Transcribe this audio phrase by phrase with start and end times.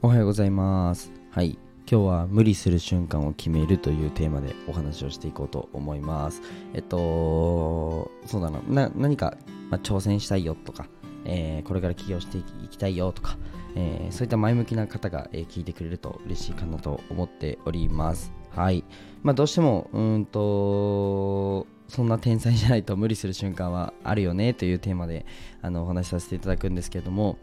[0.00, 1.10] おはようございます。
[1.32, 1.58] はい。
[1.90, 6.40] 今日は無理する瞬間を決めるというテーマでお話をしていこうと思います。
[6.72, 9.36] えっと、そうだな、何か、
[9.70, 10.86] ま、挑戦したいよとか、
[11.24, 13.38] えーこれから起業していきたいよとか、
[13.74, 18.32] えーそういった前向きな方が、えー聞いてくれると嬉しいかなと思っております。
[18.54, 18.84] はい。
[19.24, 25.26] まあ、どうしても、うんと、そんな天才じゃないと無理する瞬間はあるよねというテーマで
[25.60, 27.36] あのお話しさせていただくんですけれども、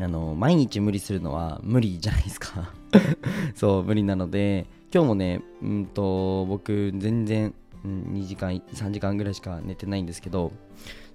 [0.00, 2.72] あの毎日無理するのは無理じゃないですか。
[3.54, 10.52] そう無理なので今日もねうんと僕全然、うん、2時間3時間ぐらいしか寝てないんですけど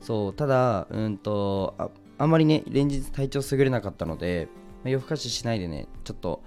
[0.01, 4.47] そうただうんとああんまりね連日体調優れなかったので、
[4.83, 6.43] まあ夜更かししないでねちょっと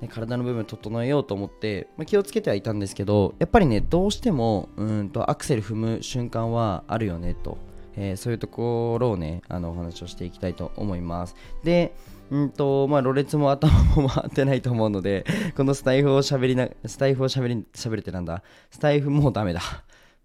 [0.00, 7.58] ね体の部分整えようと思って、まあ気をつけてはいたんですけどやっぱりねどうしてもうんとアクセル踏む瞬間はあるよねと
[7.96, 11.34] えーそういうところをねあのお話をしていきたいと思います。
[11.64, 11.94] で
[12.30, 15.24] うんとまあろれつも頭も 回ってないと思うので
[15.56, 18.42] このスタイフを喋りなスタイフを喋り喋れてなんだ？
[18.70, 19.60] スタイフもうダメだ。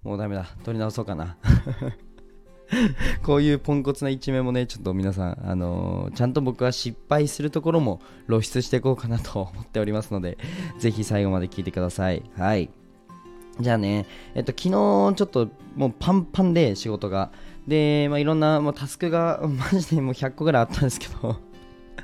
[0.04, 0.46] もうダメだ。
[0.64, 1.38] 取り直そうかな。
[3.24, 10.38] こういうポンコツな一面もね、ちょっと皆さん、あのーちゃんと僕は失敗するところも露出していこうかなと思っておりますので、
[10.80, 12.24] ぜひ最後まで聞いてください。
[12.38, 12.70] はい。
[13.60, 14.06] じゃあね、
[14.36, 17.32] えっと、昨日ちょっともうパンパンで仕事が。
[17.68, 19.42] で、まあ、いろんなもうタスクが
[19.74, 21.36] マジでもう100個ぐらいあったんですけど、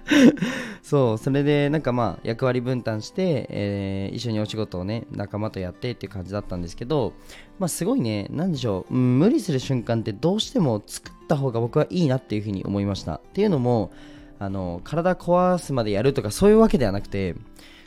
[0.84, 7.14] そう、それでなんかまあ役割分担して、えー一緒にお仕事をね、仲間とやってっていう感じだったんですけど、
[7.59, 13.16] まあすごいね、なんでしょう、無理する瞬間ってどうしても作った方が僕はいいなっていうふうに思いました。
[13.16, 13.92] っていうのも、
[14.40, 17.36] あの、体壊すまでやるとかそういうわけではなくて、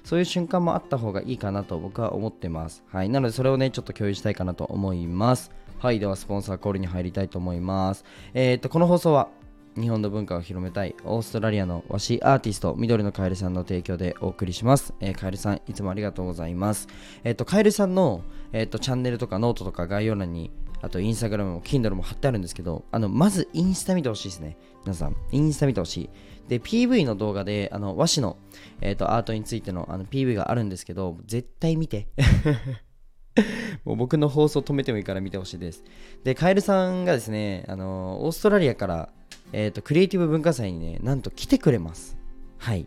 [0.06, 2.84] そういう瞬間もあった方がいいかなと僕は思ってます。
[2.92, 3.08] はい。
[3.08, 5.50] なのでそれをね、ちょっと共有したいかなと思います。
[5.80, 5.98] はい。
[5.98, 8.04] では、スポンサーコールに入りたいと思います。
[8.32, 9.30] えっ、と、この放送は、
[9.74, 16.88] 日本の文化を広めたいオーストラリアの和紙アーティスト緑のカエルさんの提供でお送りします、えーカエルさんいつもありがとうございます
[17.24, 18.22] えっ、とカエルさんの、
[18.54, 20.50] えっとチャンネルとかノートとか概要欄に
[20.80, 26.10] あとインスタグラムも Kindle も貼ってあるんですけどあのまずインスタ見てほしいですね皆さんインスタ見てほしい
[26.48, 28.36] で PV の動画であの和紙の、
[28.80, 32.08] えっとアートについてのあの PV があるんですけど絶対見て
[33.84, 35.84] もう僕の放送止めてもいいから見てほしいです。
[36.24, 39.08] で、カエルさんがですね、あのオーストラリアから、
[39.52, 42.16] えーとクリエイティブ文化祭にね、なんと来てくれます。
[42.58, 42.86] はい。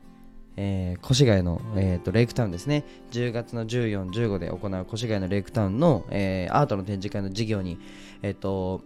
[0.58, 7.80] えー越谷の、えーとレイクタウンですね、10月の14、15で行う越谷のレイクタウンの、えーアートの展示会の授業に、
[8.22, 8.81] えっ、と、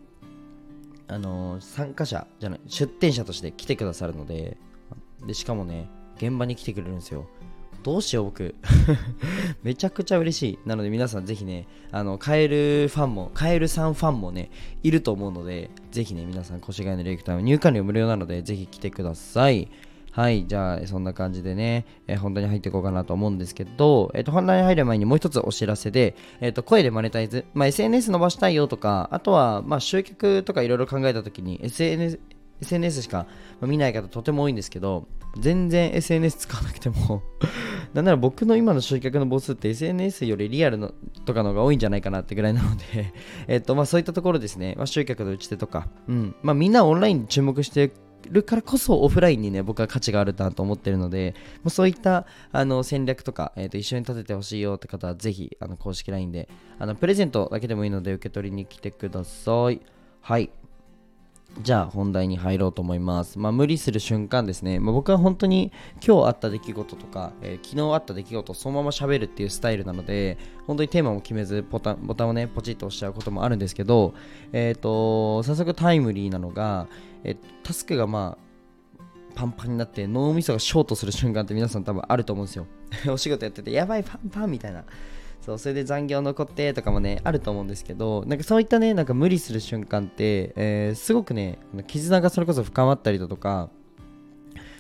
[1.08, 4.58] あの参加者じゃない、出店者として来てくださるので、
[5.26, 7.28] でしかもね、現場に来てくれるんですよ。
[7.84, 8.56] どうしよう僕。
[9.62, 10.60] めちゃくちゃ嬉しい。
[10.66, 14.50] なので皆さんぜひねあのカエルファンもカエルさんファンもね
[14.84, 19.70] いると思うのでぜひね皆さん越谷のレイクタウン入館料無料なのでぜひ来てください。
[20.14, 32.20] はいじゃあそんな感じでね、えー本題に入っていこうかなと思うんですけど、えっと本題に入る前にもう一つお知らせで、えっと声でマネタイズ、まあ、SNS 伸ばしたいよとかあとはまあ集客とかいろいろ考えた時に SNS
[32.62, 33.26] SNS しか
[33.62, 35.08] 見ない方とても多いんですけど
[35.40, 37.24] 全然 SNS 使わなくても
[37.94, 40.94] なんなら僕の今の集客の母数って SNS よりリアルの
[41.26, 43.14] とかの方が多いんじゃないかなってぐらいなので
[43.48, 46.36] えっとまあそういったところですね、まあ、集客の打ち手とか、うん。
[46.44, 47.92] まあ、みんなオンラインに注目して
[48.30, 59.82] るからこそオフラインにね僕は価値があるなと思ってるのでもうそういったあの戦略とか、えっと一緒に立ててほしいよって方はぜひあの公式 LINE であのプレゼントだけでもいいので受け取りに来てください
[60.22, 60.50] はい
[61.62, 63.38] じゃあ本題に入ろうと思います。
[63.38, 64.80] まあ無理する瞬間ですね。
[64.80, 65.72] まあ、僕は本当に
[66.06, 74.16] 今日あった出来事とか、えー昨日あった出来事をそのまま喋るっていうスタイルなので、本当にテーマも決めずボタンボタンをね、ポチッと押しちゃうこともあるんですけど、
[74.52, 76.88] えっ、と、早速タイムリーなのが、
[77.24, 78.44] えタスクがまあ、
[79.36, 82.68] パンパンになって脳みそがショートする瞬間って皆さん多分あると思うんですよ。
[83.12, 84.84] お仕事やってて、やばいパンパンみたいな。
[85.42, 93.70] そう、それで残業残ってとかもね、あると思うんですけど、なんかそういったね、なんか無理する瞬間って、えーすごくね、絆がそれこそ深まったりだとか、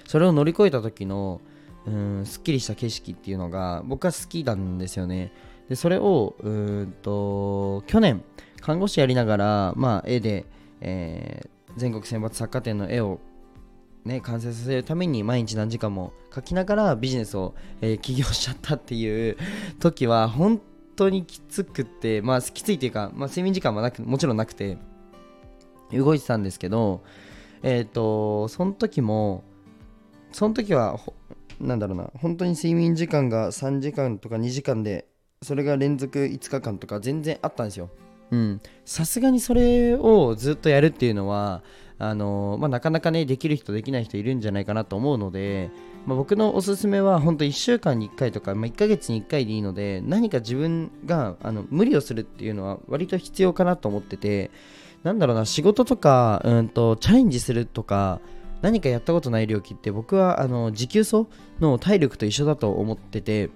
[0.05, 1.41] それを乗り越えた時の、
[1.85, 5.33] うん、すっきりした景色っていうのが、僕は好きなんですよね。
[5.67, 8.23] で、それを、うんと、去年、
[8.61, 10.45] 看護師やりながら、まあ、絵で、
[10.79, 13.19] えー全国選抜作家展の絵を
[14.05, 19.37] ね、完成させるために毎日何時間も描きながらビジネスを、えー起業しちゃったっていう
[19.79, 20.61] 時は本
[20.95, 24.77] 当にきつくてまあきついっていうか、まあ、睡眠時間はなくもちろんなくて
[25.91, 27.03] 動いてたんですけど
[27.61, 29.43] えっ、とその時も
[30.33, 30.99] その時は
[31.61, 35.07] なんだろうな本当に睡眠時間が3時間とか2時間で
[35.41, 37.89] それが連続5日間とか全然あったんですよ。
[38.85, 41.63] さすがにそれをずっとやるっていうのは
[41.99, 45.69] あのまあ、なかなかねできる人できない人いるんじゃないかなと思うので
[46.05, 54.51] まあ、僕のおすすめは本当1週間に1回とか、まあ、1ヶ月に1回でいいので何か自分があの無理をするっていうのは割と必要かなと思ってて
[55.03, 58.19] なんだろうな仕事とかうんとチャレンジするとか
[58.61, 61.29] 何かやったことない領域って僕はあの持久走
[61.59, 63.49] の体力と一緒だと思ってて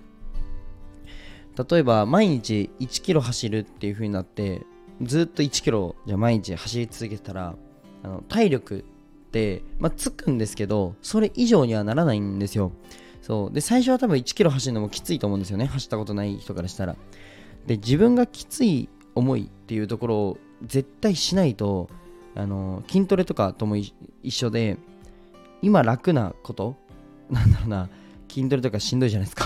[1.57, 4.61] 例えば毎日1キロ走るっていう風になって
[5.01, 7.55] ずっと1キロじゃ毎日走り続けたら
[8.03, 12.71] あの体力って、まあ、つくんですけどそれ以上にはならないんですよ。
[13.21, 13.53] そう。
[13.53, 15.65] で最初は多分1キロ走るのもきついと思うんですよね。
[15.65, 16.95] 走ったことない人からしたら。
[17.65, 21.89] で自分がきつい思いっていうところを絶対しないと
[22.35, 23.93] あの筋トレとかとも一
[24.31, 24.77] 緒で
[25.61, 26.75] 今楽なこと？
[27.29, 27.89] なんだろうな。
[28.29, 29.45] 筋トレとかしんどいじゃないですか。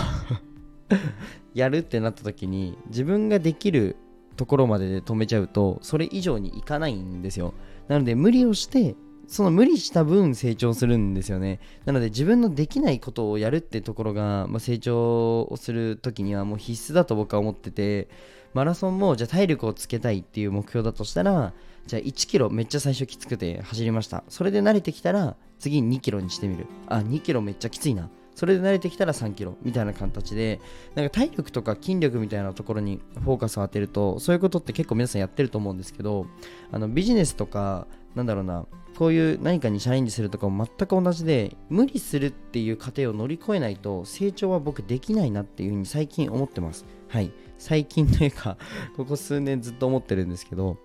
[1.54, 3.96] やるってなった時に自分ができる
[4.36, 7.54] ところまでで止めちゃうとそれ以上にいかないんですよ。
[7.88, 8.96] なので無理をして
[9.28, 11.60] その無理した分成長するんですよね。
[11.84, 18.08] なので自分のできないことをやるってところが、まあ、成長をする時にはもう必須だと僕は思ってて
[18.52, 21.54] マラソンもじゃあ体力をつけたいっていう目標だとしたら
[21.86, 24.24] じゃあ1キロめっちゃ最初きつくて走りました。
[24.28, 26.66] それで慣れてきたら次2キロにしてみる。
[26.88, 28.10] あ2キロめっちゃきついな。
[28.34, 30.60] それで慣れてきたら3キロみたいな形で
[30.94, 36.26] なんか体力とか筋力みたいなところにフォーカスを当てるとそういうことって結構皆さんやってると思うんですけど
[36.70, 46.84] あのビジネスとかなんだろうなこういう何かにチャレンジするとかも全く同じで無理するっていう過程を乗り越えないと成長は僕できないなっていうふうに最近思ってます。
[47.08, 47.32] はい。
[47.58, 48.58] 最近というか
[48.96, 50.76] ここ数年ずっと思ってるんですけど。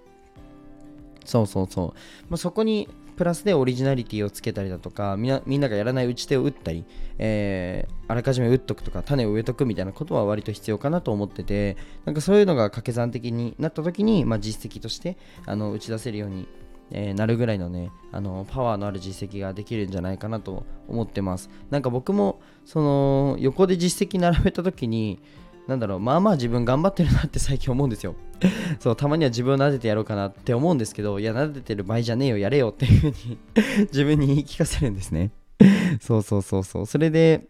[1.26, 1.88] そうそうそう、
[2.30, 5.28] まあ、そこにプラスでオリジナリティをつけたりだとかみ
[5.58, 6.86] んながやらない打ち手を打ったり、
[7.18, 11.76] えー、あらかじめ打っとくとか種を植えとくみたいなことは割と必要かなと思ってて
[12.06, 16.48] なんかそういうのが掛け算的になった時に、まあ、実績としてあの打ち出せるように
[16.90, 21.50] えー、なるぐらいのねあのパワーのある実績ができるんじゃないかなと思ってます。
[21.70, 25.20] なんか僕もその横で実績並べた時に
[25.68, 28.16] なんだろう、まあまあ自分頑張ってるなって最近思うんですよ。
[28.80, 33.38] そう、たまには自分を撫でてやろうかなって思うんですけど、いや、撫でてる場合じゃねえよ、やれよっていう風に
[33.92, 35.32] 自分に言い聞かせるんですね。
[36.00, 36.86] そうそうそうそう。
[36.86, 37.48] それで、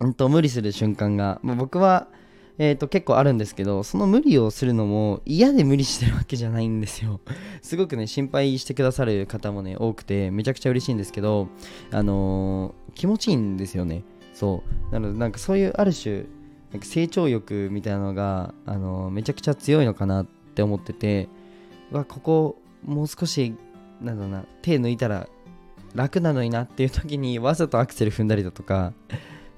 [0.00, 2.08] うんと、無理する瞬間が、まあ、僕は、
[2.62, 7.20] えーと、結構あるんですけどその無理をするのも嫌で無理してるわけじゃないんですよ
[7.62, 11.48] すごくね心配してくださる方もね多くてめちゃくちゃ嬉しいんですけど
[11.90, 14.04] あのー、気持ちいいんですよね
[14.34, 16.26] そうなのでなんかそういうある種
[16.72, 21.28] なんか成長欲みたいなのが、あのめちゃくちゃ強いのかなって思ってて
[21.90, 23.54] わここもう少し
[24.00, 25.28] なんだろうな手抜いたら
[25.94, 28.92] 楽なのになっていう時にわざとアクセル踏んだりだとか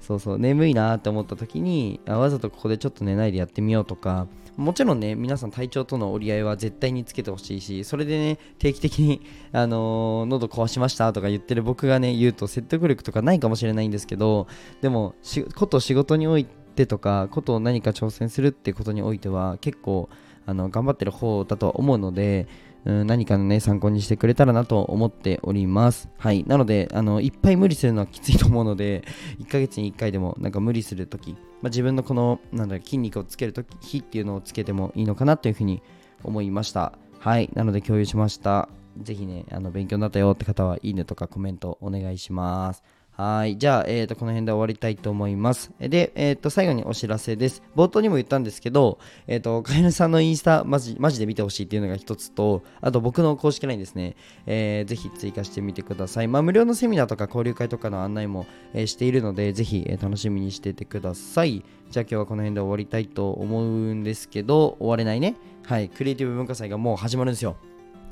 [0.01, 4.27] そうそう眠いなって思った時にあわざとここでちょっと寝ないでやってみようとか
[4.57, 9.21] もちろんね皆さん体調との折り合いは絶対につけてほしいしそれでね定期的に、
[9.51, 14.47] あのー、喉壊しましたとか言ってる僕がね言うと説得力とかないかもしれないんですけど
[14.81, 15.15] でも
[15.55, 20.09] こと仕事においてってとかことを何か挑戦するってことにおいては結構
[20.47, 22.47] あの頑張ってる方だとは思うので、
[22.83, 26.09] うん、何かのね参考にしてくれたらなと思っております。
[26.17, 26.43] はい。
[26.47, 29.03] なのであのいっぱい無理するのはきついと思うので
[29.39, 35.81] 1ヶ月に1回でもなんか無理するとき、まあ、自分のこのなんだ筋肉をつけるとき日っていうのをつけてもいいのかなというふうに
[36.23, 36.97] 思いました。
[37.19, 37.49] はい。
[37.53, 38.67] なので共有しました。
[39.01, 42.83] ぜひねあの勉強になったよって方はいいねとかコメントお願いします。
[43.15, 43.59] はい。
[43.59, 45.71] じゃあ、えっ、ー、と、この辺で終わりたいと思います。
[45.79, 47.61] で、えっ、ー、と、最後にお知らせです。
[47.75, 54.15] 冒頭にも言ったんですけど、えっ、ー、と、カエルさんのインスタ、マジ、マジで見てほしいっていうのが一つと、あと僕の公式 LINE ですね、
[54.47, 56.27] えー、ぜひ追加してみてください。
[56.27, 61.63] まあ、無料のセミナーとか交流会とかの案内も、えしているので、ぜひ、え楽しみにしててください。
[61.91, 65.35] じゃあ今日はこの辺で終わりたいと思うんですけど、終われないね。
[65.67, 65.89] はい。
[65.89, 67.57] クリエイティブ文化祭がもう始まるんですよ。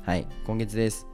[0.06, 0.28] はい。
[0.46, 1.08] 今月です。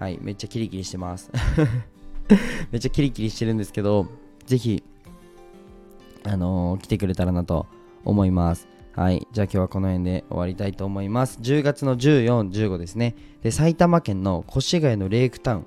[0.00, 0.18] はい。
[0.20, 1.30] めっちゃキリキリしてます。
[2.70, 4.06] めっちゃキリキリしてるんですけど、
[4.46, 4.82] ぜひ、
[6.24, 7.66] あのー、来てくれたらなと
[8.04, 8.68] 思います。
[8.94, 9.26] はい。
[9.32, 11.38] じゃあ今日はこの辺で終わりたいと思います。
[11.40, 13.14] 10月の14、15ですね。
[13.42, 15.66] で、埼玉県の越谷のレイクタウン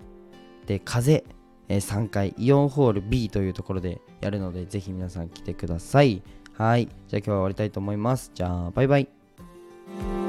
[0.68, 1.24] で、風、
[1.68, 6.22] えー、3階、イオンホール B というところでやるので、ぜひ皆さん来てください。
[6.54, 6.88] はい。
[7.08, 8.32] じゃあ今日は終わりたいと思います。
[8.34, 10.25] じゃあ、バイバイ。